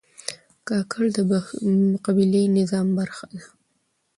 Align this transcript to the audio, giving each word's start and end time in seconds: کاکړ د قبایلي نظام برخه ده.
کاکړ 0.67 1.03
د 1.15 1.19
قبایلي 2.05 2.43
نظام 2.57 2.87
برخه 2.99 3.25
ده. 3.33 3.41